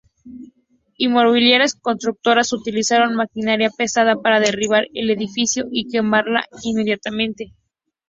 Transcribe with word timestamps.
Inmobiliarias 0.97 1.75
constructoras 1.75 2.53
utilizaron 2.53 3.13
maquinaria 3.15 3.69
pesada 3.69 4.19
para 4.19 4.39
derribar 4.39 4.85
el 4.95 5.11
edificio 5.11 5.65
y 5.71 5.89
quemarla 5.91 6.43
inmediatamente. 6.63 7.53